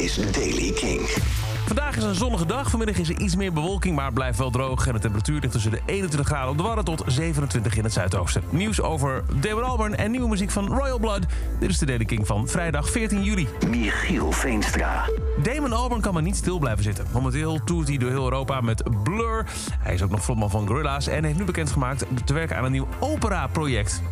is 0.00 0.16
Daily 0.32 0.70
King. 0.70 1.47
Vandaag 1.68 1.96
is 1.96 2.02
een 2.02 2.14
zonnige 2.14 2.46
dag. 2.46 2.70
Vanmiddag 2.70 2.98
is 2.98 3.08
er 3.08 3.20
iets 3.20 3.36
meer 3.36 3.52
bewolking, 3.52 3.94
maar 3.94 4.04
het 4.04 4.14
blijft 4.14 4.38
wel 4.38 4.50
droog. 4.50 4.86
En 4.86 4.92
de 4.92 4.98
temperatuur 4.98 5.40
ligt 5.40 5.52
tussen 5.52 5.70
de 5.70 5.80
21 5.86 6.28
graden 6.28 6.50
op 6.50 6.56
de 6.56 6.62
Wadden 6.62 6.84
tot 6.84 7.02
27 7.06 7.76
in 7.76 7.84
het 7.84 7.92
zuidoosten. 7.92 8.42
Nieuws 8.50 8.80
over 8.80 9.24
David 9.40 9.62
Albarn 9.62 9.96
en 9.96 10.10
nieuwe 10.10 10.28
muziek 10.28 10.50
van 10.50 10.66
Royal 10.66 10.98
Blood. 10.98 11.26
Dit 11.60 11.70
is 11.70 11.78
de 11.78 11.86
Daily 11.86 12.04
King 12.04 12.26
van 12.26 12.48
vrijdag 12.48 12.90
14 12.90 13.22
juli. 13.22 13.48
Michiel 13.66 14.32
Veenstra. 14.32 15.04
Damon 15.42 15.72
Albarn 15.72 16.00
kan 16.00 16.12
maar 16.14 16.22
niet 16.22 16.36
stil 16.36 16.58
blijven 16.58 16.84
zitten. 16.84 17.06
Momenteel 17.12 17.60
toert 17.64 17.88
hij 17.88 17.96
door 17.96 18.10
heel 18.10 18.24
Europa 18.24 18.60
met 18.60 19.02
Blur. 19.02 19.46
Hij 19.78 19.94
is 19.94 20.02
ook 20.02 20.10
nog 20.10 20.24
frontman 20.24 20.50
van 20.50 20.66
Gorillaz 20.66 21.06
en 21.06 21.24
heeft 21.24 21.38
nu 21.38 21.44
bekendgemaakt 21.44 22.04
te 22.24 22.32
werken 22.32 22.56
aan 22.56 22.64
een 22.64 22.72
nieuw 22.72 22.88
opera-project. 22.98 24.02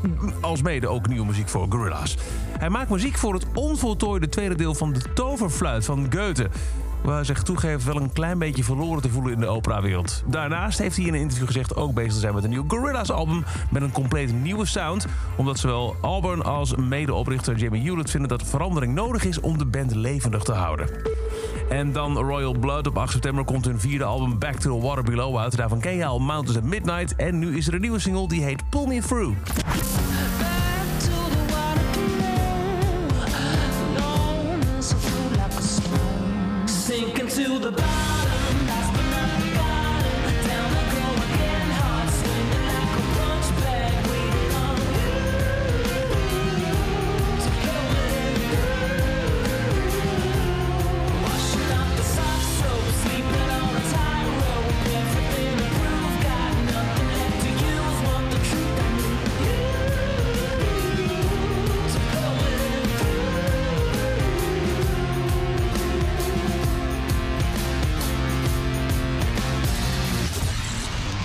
Alsmede 0.41 0.89
ook 0.89 1.09
nieuwe 1.09 1.27
muziek 1.27 1.49
voor 1.49 1.67
Gorillaz. 1.69 2.17
Hij 2.59 2.69
maakt 2.69 2.91
muziek 2.91 3.19
voor 3.19 3.35
het 3.35 3.47
onvoltooide 3.55 4.29
tweede 4.29 4.55
deel 4.55 4.75
van 4.75 4.93
de 4.93 5.13
Toverfluit 5.15 5.85
van 5.85 6.07
Goethe 6.13 6.49
waar 7.07 7.25
zich 7.25 7.43
toegeeft 7.43 7.85
wel 7.85 7.97
een 7.97 8.13
klein 8.13 8.39
beetje 8.39 8.65
verloren 8.65 9.03
te 9.03 9.09
voelen 9.09 9.33
in 9.33 9.41
de 9.41 9.47
operawereld. 9.47 10.23
Daarnaast 10.27 10.79
heeft 10.79 10.97
hij 10.97 11.05
in 11.05 11.15
een 11.15 11.21
interview 11.21 11.47
gezegd 11.47 11.77
ook 11.77 11.95
bezig 11.95 12.13
te 12.13 12.19
zijn 12.19 12.35
met 12.35 12.45
een 12.45 12.51
nieuw 12.51 12.65
Gorillaz 12.69 13.11
album 13.11 13.45
met 13.71 13.83
een 13.83 13.93
compleet 13.93 14.43
nieuwe 14.43 14.67
sound, 14.67 15.07
omdat 15.37 15.59
zowel 15.59 15.97
Albarn 16.01 16.43
als 16.43 16.75
medeoprichter 16.75 17.57
Jamie 17.57 17.83
Hewlett 17.83 18.11
vinden 18.11 18.29
dat 18.29 18.43
verandering 18.43 18.95
nodig 18.95 19.25
is 19.25 19.41
om 19.41 19.59
de 19.59 19.67
band 19.67 19.95
levendig 19.95 20.43
te 20.43 20.53
houden. 20.53 20.89
En 21.69 21.93
dan 21.93 22.19
Royal 22.19 22.59
Blood. 22.59 22.87
Op 22.87 22.99
8 22.99 23.13
september 23.13 23.45
komt 23.45 23.65
hun 23.65 23.81
vierde 23.81 24.05
album 24.05 24.39
Back 24.39 24.55
to 24.55 24.79
the 24.79 24.87
Water 24.87 25.05
Below 25.05 25.39
uit. 25.39 25.57
Daarvan 25.57 25.81
ken 25.81 25.97
je 25.97 26.05
al 26.05 26.19
Mountains 26.19 26.59
at 26.59 26.65
Midnight. 26.65 27.17
En 27.17 27.39
nu 27.39 27.57
is 27.57 27.67
er 27.67 27.75
een 27.75 27.81
nieuwe 27.81 27.99
single 27.99 28.29
die 28.29 28.43
heet 28.43 28.69
Pull 28.69 28.87
Me 28.87 29.01
Through. 29.01 29.37
To 37.37 37.59
the 37.59 37.71
bottom, 37.71 38.16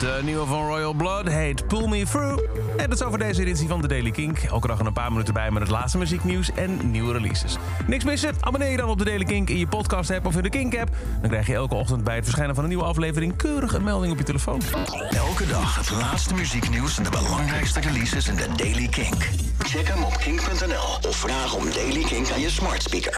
De 0.02 0.20
nieuwe 0.24 0.46
van 0.46 0.66
Royal 0.66 0.94
Blood 0.94 1.28
heet 1.28 1.68
Pull 1.68 1.88
Me 1.88 2.06
Through. 2.06 2.44
En 2.78 2.90
dat 2.90 3.00
is 3.00 3.04
over 3.04 3.20
deze 3.20 3.42
editie 3.42 3.68
van 3.68 3.82
de 3.82 3.88
Daily 3.88 4.12
Kink. 4.12 4.40
Elke 4.40 4.68
dag 4.68 4.80
een 4.80 4.94
paar 4.94 5.12
minuten 5.12 5.34
bij 5.34 5.52
met 5.52 5.62
het 5.62 5.72
laatste 5.72 5.98
muzieknieuws 5.98 6.52
en 6.52 6.92
nieuwe 6.92 7.14
releases. 7.14 7.58
Niks 7.88 8.04
missen? 8.04 8.36
Abonneer 8.40 8.72
je 8.72 8.78
dan 8.78 8.90
op 8.90 8.98
de 8.98 9.04
Daily 9.04 9.24
Kink 9.24 9.50
in 9.50 9.58
je 9.58 9.68
podcast 9.68 10.12
app 10.12 10.26
of 10.26 10.36
in 10.36 10.44
de 10.44 10.50
Kink 10.50 10.78
app. 10.78 10.96
Dan 11.22 11.30
krijg 11.30 11.48
je 11.48 11.54
elke 11.54 11.76
ochtend 11.76 12.04
bij 12.04 12.16
het 12.16 12.24
verschijnen 12.24 12.56
van 12.56 12.64
een 12.64 12.70
nieuwe 12.70 12.86
aflevering 12.86 13.36
keurig 13.36 13.74
een 13.74 13.84
melding 13.84 14.12
op 14.12 14.18
je 14.18 14.24
telefoon. 14.24 14.62
Elke 15.10 15.48
dag 15.48 15.76
het 15.76 15.92
laatste 15.92 16.34
muzieknieuws 16.34 16.98
en 16.98 17.04
de 17.04 17.10
belangrijkste 17.10 17.80
releases 17.80 18.28
in 18.28 18.36
de 18.36 18.48
Daily 18.56 18.88
Kink. 18.88 19.30
Check 19.60 19.88
hem 19.88 20.04
op 20.04 20.18
kink.nl 20.18 21.10
of 21.10 21.16
vraag 21.16 21.56
om 21.56 21.72
Daily 21.74 22.04
Kink 22.04 22.32
aan 22.32 22.42
je 22.42 22.50
smart 22.50 22.84
speaker. 22.84 23.10